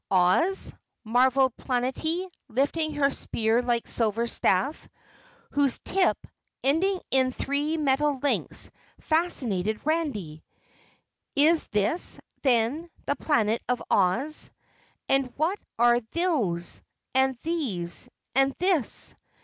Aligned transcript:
"Oz?" 0.09 0.73
marveled 1.03 1.55
Planetty, 1.57 2.27
lifting 2.47 2.95
her 2.95 3.11
spear 3.11 3.61
like 3.61 3.87
silver 3.87 4.25
staff, 4.25 4.89
whose 5.51 5.77
tip, 5.77 6.17
ending 6.63 6.99
in 7.11 7.29
three 7.31 7.77
metal 7.77 8.17
links, 8.17 8.71
fascinated 9.01 9.79
Randy. 9.85 10.43
"Is 11.35 11.67
this, 11.67 12.19
then, 12.41 12.89
the 13.05 13.15
Planet 13.15 13.61
of 13.69 13.83
Oz? 13.91 14.49
And 15.07 15.31
what 15.37 15.59
are 15.77 15.99
those, 16.13 16.81
and 17.13 17.37
these, 17.43 18.09
and 18.33 18.55
this?" 18.57 19.13